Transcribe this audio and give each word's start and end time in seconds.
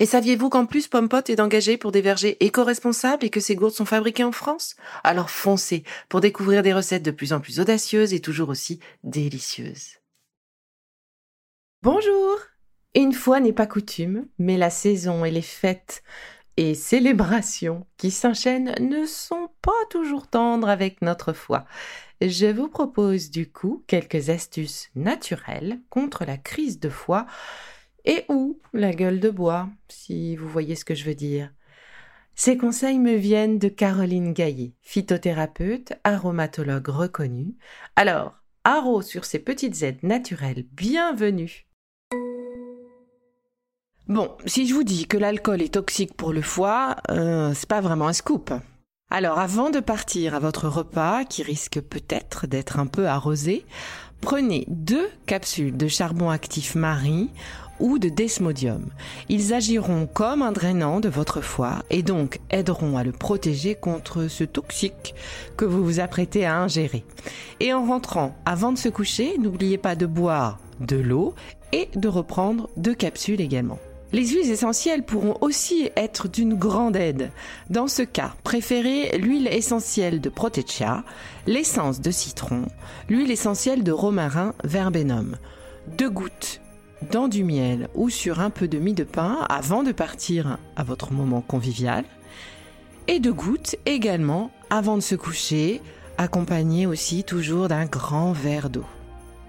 Et 0.00 0.06
saviez-vous 0.06 0.48
qu'en 0.48 0.64
plus 0.64 0.88
Pompot 0.88 1.20
est 1.28 1.40
engagé 1.40 1.76
pour 1.76 1.92
des 1.92 2.00
vergers 2.00 2.42
éco-responsables 2.42 3.26
et 3.26 3.28
que 3.28 3.38
ces 3.38 3.54
gourdes 3.54 3.74
sont 3.74 3.84
fabriquées 3.84 4.24
en 4.24 4.32
France? 4.32 4.74
Alors 5.04 5.28
foncez 5.28 5.84
pour 6.08 6.22
découvrir 6.22 6.62
des 6.62 6.72
recettes 6.72 7.02
de 7.02 7.10
plus 7.10 7.34
en 7.34 7.40
plus 7.40 7.60
audacieuses 7.60 8.14
et 8.14 8.20
toujours 8.20 8.48
aussi 8.48 8.80
délicieuses. 9.04 9.98
Bonjour 11.82 12.38
Une 12.94 13.12
fois 13.12 13.40
n'est 13.40 13.52
pas 13.52 13.66
coutume, 13.66 14.26
mais 14.38 14.56
la 14.56 14.70
saison 14.70 15.26
et 15.26 15.30
les 15.30 15.42
fêtes 15.42 16.02
et 16.56 16.74
célébrations 16.74 17.86
qui 17.98 18.10
s'enchaînent 18.10 18.74
ne 18.80 19.04
sont 19.04 19.50
pas 19.60 19.70
toujours 19.90 20.28
tendres 20.28 20.70
avec 20.70 21.02
notre 21.02 21.34
foi. 21.34 21.66
Je 22.22 22.46
vous 22.46 22.68
propose 22.68 23.30
du 23.30 23.52
coup 23.52 23.84
quelques 23.86 24.30
astuces 24.30 24.88
naturelles 24.94 25.78
contre 25.90 26.24
la 26.24 26.38
crise 26.38 26.80
de 26.80 26.88
foi 26.88 27.26
et 28.10 28.24
ou 28.28 28.58
la 28.72 28.92
gueule 28.92 29.20
de 29.20 29.30
bois, 29.30 29.68
si 29.88 30.34
vous 30.34 30.48
voyez 30.48 30.74
ce 30.74 30.84
que 30.84 30.96
je 30.96 31.04
veux 31.04 31.14
dire. 31.14 31.52
Ces 32.34 32.56
conseils 32.56 32.98
me 32.98 33.14
viennent 33.14 33.60
de 33.60 33.68
Caroline 33.68 34.32
Gaillet, 34.32 34.72
phytothérapeute, 34.82 35.92
aromatologue 36.02 36.88
reconnue. 36.88 37.54
Alors, 37.94 38.34
haro 38.64 39.00
sur 39.00 39.24
ces 39.24 39.38
petites 39.38 39.82
aides 39.84 40.02
naturelles, 40.02 40.64
bienvenue. 40.72 41.68
Bon, 44.08 44.36
si 44.44 44.66
je 44.66 44.74
vous 44.74 44.82
dis 44.82 45.06
que 45.06 45.16
l'alcool 45.16 45.62
est 45.62 45.74
toxique 45.74 46.16
pour 46.16 46.32
le 46.32 46.42
foie, 46.42 46.96
euh, 47.10 47.52
c'est 47.54 47.68
pas 47.68 47.80
vraiment 47.80 48.08
un 48.08 48.12
scoop. 48.12 48.52
Alors, 49.12 49.38
avant 49.38 49.70
de 49.70 49.78
partir 49.78 50.34
à 50.34 50.40
votre 50.40 50.68
repas, 50.68 51.24
qui 51.24 51.44
risque 51.44 51.80
peut-être 51.80 52.48
d'être 52.48 52.80
un 52.80 52.86
peu 52.86 53.06
arrosé, 53.06 53.64
prenez 54.20 54.64
deux 54.66 55.08
capsules 55.26 55.76
de 55.76 55.86
charbon 55.86 56.28
actif 56.28 56.74
Marie 56.74 57.30
ou 57.80 57.98
de 57.98 58.08
desmodium. 58.08 58.86
Ils 59.28 59.52
agiront 59.52 60.06
comme 60.06 60.42
un 60.42 60.52
drainant 60.52 61.00
de 61.00 61.08
votre 61.08 61.40
foie 61.40 61.82
et 61.90 62.02
donc 62.02 62.38
aideront 62.50 62.96
à 62.96 63.04
le 63.04 63.12
protéger 63.12 63.74
contre 63.74 64.28
ce 64.28 64.44
toxique 64.44 65.14
que 65.56 65.64
vous 65.64 65.84
vous 65.84 66.00
apprêtez 66.00 66.44
à 66.44 66.58
ingérer. 66.58 67.04
Et 67.58 67.72
en 67.72 67.84
rentrant, 67.84 68.36
avant 68.44 68.72
de 68.72 68.78
se 68.78 68.88
coucher, 68.88 69.36
n'oubliez 69.38 69.78
pas 69.78 69.96
de 69.96 70.06
boire 70.06 70.58
de 70.80 70.96
l'eau 70.96 71.34
et 71.72 71.88
de 71.94 72.08
reprendre 72.08 72.68
deux 72.76 72.94
capsules 72.94 73.40
également. 73.40 73.78
Les 74.12 74.26
huiles 74.26 74.50
essentielles 74.50 75.04
pourront 75.04 75.36
aussi 75.40 75.88
être 75.96 76.26
d'une 76.26 76.54
grande 76.54 76.96
aide. 76.96 77.30
Dans 77.68 77.86
ce 77.86 78.02
cas, 78.02 78.34
préférez 78.42 79.16
l'huile 79.18 79.46
essentielle 79.46 80.20
de 80.20 80.28
Proteccia, 80.28 81.04
l'essence 81.46 82.00
de 82.00 82.10
citron, 82.10 82.66
l'huile 83.08 83.30
essentielle 83.30 83.84
de 83.84 83.92
romarin 83.92 84.54
verbenum. 84.64 85.36
Deux 85.96 86.10
gouttes 86.10 86.60
dans 87.10 87.28
du 87.28 87.44
miel 87.44 87.88
ou 87.94 88.10
sur 88.10 88.40
un 88.40 88.50
peu 88.50 88.68
de 88.68 88.78
mie 88.78 88.94
de 88.94 89.04
pain 89.04 89.38
avant 89.48 89.82
de 89.82 89.92
partir 89.92 90.58
à 90.76 90.84
votre 90.84 91.12
moment 91.12 91.40
convivial. 91.40 92.04
Et 93.08 93.20
de 93.20 93.30
gouttes 93.30 93.76
également 93.86 94.50
avant 94.68 94.96
de 94.96 95.02
se 95.02 95.14
coucher, 95.14 95.80
accompagné 96.18 96.86
aussi 96.86 97.24
toujours 97.24 97.68
d'un 97.68 97.86
grand 97.86 98.32
verre 98.32 98.70
d'eau. 98.70 98.84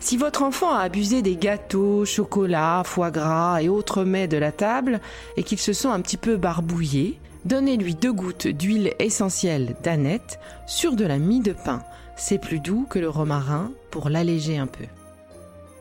Si 0.00 0.16
votre 0.16 0.42
enfant 0.42 0.74
a 0.74 0.80
abusé 0.80 1.22
des 1.22 1.36
gâteaux, 1.36 2.04
chocolat, 2.04 2.82
foie 2.84 3.10
gras 3.10 3.62
et 3.62 3.68
autres 3.68 4.04
mets 4.04 4.28
de 4.28 4.36
la 4.36 4.52
table 4.52 5.00
et 5.36 5.42
qu'il 5.42 5.58
se 5.58 5.72
sent 5.72 5.88
un 5.88 6.00
petit 6.00 6.16
peu 6.16 6.36
barbouillé, 6.36 7.18
donnez-lui 7.44 7.94
deux 7.94 8.12
gouttes 8.12 8.46
d'huile 8.46 8.92
essentielle 8.98 9.76
d'aneth 9.82 10.38
sur 10.66 10.96
de 10.96 11.06
la 11.06 11.18
mie 11.18 11.40
de 11.40 11.52
pain. 11.52 11.82
C'est 12.16 12.38
plus 12.38 12.60
doux 12.60 12.86
que 12.88 12.98
le 12.98 13.08
romarin 13.08 13.72
pour 13.90 14.08
l'alléger 14.08 14.58
un 14.58 14.66
peu. 14.66 14.84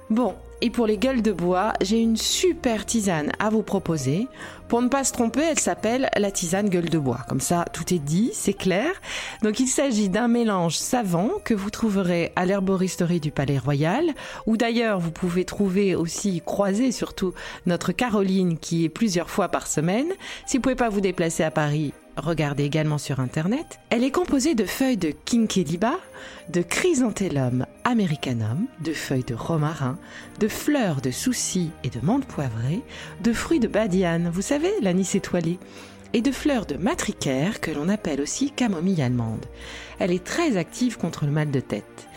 Bon, 0.09 0.35
et 0.63 0.69
pour 0.69 0.87
les 0.87 0.97
gueules 0.97 1.21
de 1.21 1.33
bois, 1.33 1.73
j'ai 1.81 1.99
une 1.99 2.15
super 2.15 2.85
tisane 2.85 3.33
à 3.37 3.49
vous 3.49 3.63
proposer. 3.63 4.29
Pour 4.69 4.81
ne 4.81 4.87
pas 4.87 5.03
se 5.03 5.11
tromper, 5.11 5.41
elle 5.41 5.59
s'appelle 5.59 6.09
la 6.15 6.31
tisane 6.31 6.69
gueule 6.69 6.87
de 6.87 6.97
bois. 6.97 7.19
Comme 7.27 7.41
ça, 7.41 7.65
tout 7.73 7.93
est 7.93 7.99
dit, 7.99 8.31
c'est 8.33 8.53
clair. 8.53 8.87
Donc 9.41 9.59
il 9.59 9.67
s'agit 9.67 10.07
d'un 10.07 10.29
mélange 10.29 10.77
savant 10.77 11.31
que 11.43 11.53
vous 11.53 11.69
trouverez 11.69 12.31
à 12.37 12.45
l'herboristerie 12.45 13.19
du 13.19 13.29
Palais 13.29 13.57
Royal, 13.57 14.05
ou 14.45 14.55
d'ailleurs 14.55 15.01
vous 15.01 15.11
pouvez 15.11 15.43
trouver 15.43 15.95
aussi, 15.95 16.41
croiser 16.45 16.93
surtout, 16.93 17.33
notre 17.65 17.91
Caroline 17.91 18.57
qui 18.57 18.85
est 18.85 18.89
plusieurs 18.89 19.29
fois 19.29 19.49
par 19.49 19.67
semaine. 19.67 20.13
Si 20.45 20.55
vous 20.55 20.61
pouvez 20.61 20.75
pas 20.75 20.87
vous 20.87 21.01
déplacer 21.01 21.43
à 21.43 21.51
Paris, 21.51 21.91
regardez 22.17 22.63
également 22.63 22.97
sur 22.97 23.19
internet. 23.19 23.79
Elle 23.89 24.03
est 24.03 24.11
composée 24.11 24.55
de 24.55 24.65
feuilles 24.65 24.97
de 24.97 25.13
Kinkeliba, 25.25 25.95
de 26.49 26.61
chrysanthellum 26.61 27.65
americanum, 27.83 28.67
de 28.83 28.93
feuilles 28.93 29.23
de 29.23 29.35
romarin, 29.35 29.97
de 30.39 30.47
fleurs 30.47 31.01
de 31.01 31.11
soucis 31.11 31.71
et 31.83 31.89
de 31.89 31.99
menthe 32.03 32.25
poivrée, 32.25 32.81
de 33.23 33.33
fruits 33.33 33.59
de 33.59 33.67
badiane, 33.67 34.29
vous 34.33 34.41
savez, 34.41 34.71
l'anis 34.81 35.15
étoilé, 35.15 35.59
et 36.13 36.21
de 36.21 36.31
fleurs 36.31 36.65
de 36.65 36.75
matricaire 36.75 37.59
que 37.59 37.71
l'on 37.71 37.89
appelle 37.89 38.21
aussi 38.21 38.51
camomille 38.51 39.01
allemande. 39.01 39.45
Elle 39.99 40.11
est 40.11 40.23
très 40.23 40.57
active 40.57 40.97
contre 40.97 41.25
le 41.25 41.31
mal 41.31 41.51
de 41.51 41.59
tête. 41.59 42.07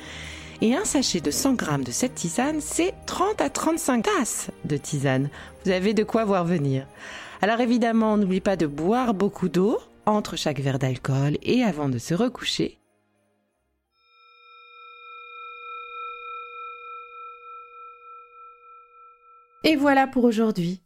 Et 0.63 0.75
un 0.75 0.87
sachet 0.87 1.21
de 1.21 1.31
100 1.31 1.53
grammes 1.53 1.85
de 1.85 1.91
cette 1.91 2.15
tisane, 2.15 2.63
c'est 2.63 2.95
30 3.05 3.43
à 3.43 3.51
35 3.51 4.03
tasses 4.05 4.51
de 4.65 4.79
tisane. 4.79 5.29
Vous 5.65 5.71
avez 5.71 5.93
de 5.93 6.03
quoi 6.03 6.25
voir 6.25 6.47
venir. 6.47 6.87
Alors 7.43 7.61
évidemment, 7.61 8.17
n'oubliez 8.17 8.41
pas 8.41 8.57
de 8.57 8.67
boire 8.67 9.13
beaucoup 9.13 9.51
d'eau 9.51 9.79
entre 10.07 10.37
chaque 10.37 10.61
verre 10.61 10.79
d'alcool 10.79 11.37
et 11.43 11.63
avant 11.63 11.91
de 11.91 11.99
se 11.99 12.15
recoucher. 12.15 12.79
Et 19.65 19.77
voilà 19.77 20.07
pour 20.07 20.25
aujourd'hui. 20.25 20.81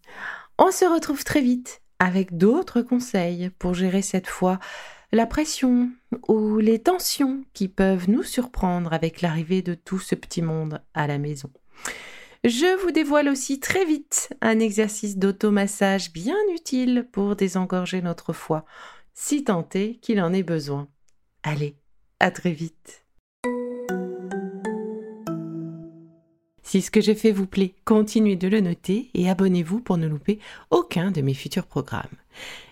On 0.59 0.73
se 0.73 0.85
retrouve 0.85 1.23
très 1.23 1.43
vite 1.43 1.81
avec 2.01 2.37
d'autres 2.37 2.81
conseils 2.81 3.51
pour 3.59 3.75
gérer 3.75 4.03
cette 4.03 4.27
fois 4.27 4.59
la 5.13 5.27
pression 5.27 5.91
ou 6.29 6.59
les 6.59 6.79
tensions 6.79 7.45
qui 7.53 7.69
peuvent 7.69 8.09
nous 8.09 8.23
surprendre 8.23 8.93
avec 8.93 9.23
l'arrivée 9.23 9.63
de 9.63 9.75
tout 9.75 9.99
ce 9.99 10.15
petit 10.15 10.43
monde 10.43 10.81
à 10.95 11.07
la 11.07 11.19
maison. 11.19 11.51
Je 12.45 12.81
vous 12.83 12.91
dévoile 12.91 13.29
aussi 13.29 13.61
très 13.61 13.85
vite 13.85 14.33
un 14.41 14.61
exercice 14.61 15.19
d'automassage 15.19 16.13
bien 16.13 16.39
utile 16.55 17.07
pour 17.13 17.37
désengorger 17.37 18.01
notre 18.01 18.33
foie, 18.33 18.65
si 19.13 19.45
tant 19.45 19.69
est 19.75 19.97
qu'il 20.01 20.21
en 20.21 20.33
ait 20.33 20.45
besoin. 20.45 20.89
Allez, 21.43 21.77
à 22.19 22.31
très 22.31 22.53
vite. 22.53 23.05
Si 26.63 26.83
ce 26.83 26.93
que 26.93 27.01
j'ai 27.01 27.17
fait 27.17 27.33
vous 27.33 27.49
plaît, 27.49 27.75
continuez 27.85 28.37
de 28.37 28.47
le 28.47 28.61
noter 28.61 29.11
et 29.15 29.29
abonnez-vous 29.29 29.81
pour 29.81 29.99
ne 29.99 30.07
louper 30.07 30.39
aucun 30.71 31.11
de 31.11 31.21
mes 31.21 31.35
futurs 31.35 31.67
programmes. 31.67 32.07